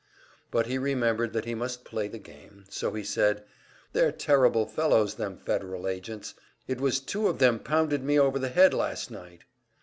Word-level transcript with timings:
But 0.49 0.65
he 0.65 0.79
remembered 0.79 1.31
that 1.33 1.45
he 1.45 1.53
must 1.53 1.85
play 1.85 2.07
the 2.07 2.17
game, 2.17 2.63
so 2.69 2.91
he 2.93 3.03
said, 3.03 3.43
"They're 3.93 4.11
terrible 4.11 4.65
fellows, 4.65 5.13
them 5.13 5.37
Federal 5.37 5.87
agents. 5.87 6.33
It 6.67 6.81
was 6.81 6.99
two 6.99 7.27
of 7.27 7.37
them 7.37 7.59
pounded 7.59 8.03
me 8.03 8.17
over 8.19 8.39
the 8.39 8.49
head 8.49 8.73
last 8.73 9.11
night." 9.11 9.41